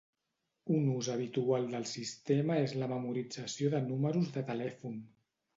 [0.77, 4.99] Un ús habitual del sistema és la memorització de números de telèfon.